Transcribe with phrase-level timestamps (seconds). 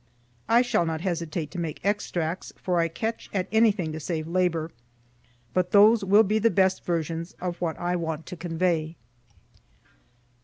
[0.49, 4.71] I shall not hesitate to make extracts, for I catch at anything to save labor;
[5.53, 8.95] but those will be the best versions of what I want to convey.